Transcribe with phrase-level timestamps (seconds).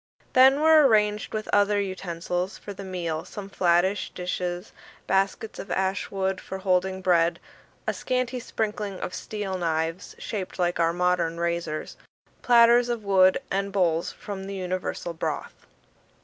[0.33, 4.71] Then were arranged with other utensils for the meal some flattish dishes,
[5.05, 7.39] baskets of ash wood for holding bread,
[7.85, 11.97] a scanty sprinkling of steel knives shaped like our modern razors,
[12.41, 15.67] platters of wood, and bowls for the universal broth.